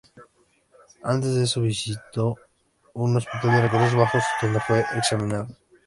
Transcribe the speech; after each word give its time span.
Antes 1.03 1.35
de 1.35 1.43
eso, 1.43 1.61
visitó 1.61 2.35
un 2.95 3.15
hospital 3.17 3.51
de 3.51 3.61
recursos 3.67 3.93
bajos 3.93 4.23
donde 4.41 4.59
fue 4.61 4.83
examinado. 4.95 5.47